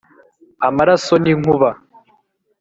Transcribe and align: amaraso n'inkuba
amaraso 0.67 1.13
n'inkuba 1.23 1.69